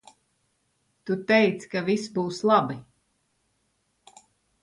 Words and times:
Tu 1.09 1.17
teici 1.31 1.69
ka 1.75 1.83
viss 1.91 2.09
būs 2.15 2.39
labi. 2.51 2.77